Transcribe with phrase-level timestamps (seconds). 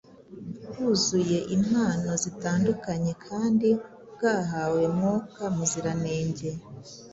[0.67, 3.69] bwuzuye impano zitandukanye kandi
[4.13, 6.49] bwahawe Mwuka Muziranenge.